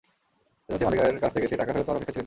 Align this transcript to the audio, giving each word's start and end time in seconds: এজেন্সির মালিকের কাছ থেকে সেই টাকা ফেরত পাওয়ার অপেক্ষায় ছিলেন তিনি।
এজেন্সির 0.69 0.87
মালিকের 0.99 1.21
কাছ 1.23 1.31
থেকে 1.35 1.47
সেই 1.49 1.59
টাকা 1.61 1.71
ফেরত 1.73 1.85
পাওয়ার 1.85 1.97
অপেক্ষায় 1.99 2.13
ছিলেন 2.13 2.15
তিনি। 2.15 2.19